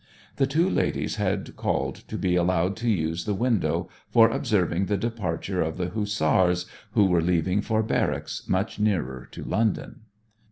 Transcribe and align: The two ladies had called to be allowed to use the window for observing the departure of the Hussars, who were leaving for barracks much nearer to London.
The 0.37 0.47
two 0.47 0.67
ladies 0.67 1.17
had 1.17 1.55
called 1.55 1.93
to 2.07 2.17
be 2.17 2.35
allowed 2.35 2.75
to 2.77 2.89
use 2.89 3.25
the 3.25 3.35
window 3.35 3.87
for 4.09 4.29
observing 4.31 4.87
the 4.87 4.97
departure 4.97 5.61
of 5.61 5.77
the 5.77 5.89
Hussars, 5.89 6.65
who 6.93 7.05
were 7.05 7.21
leaving 7.21 7.61
for 7.61 7.83
barracks 7.83 8.49
much 8.49 8.79
nearer 8.79 9.27
to 9.31 9.43
London. 9.43 9.99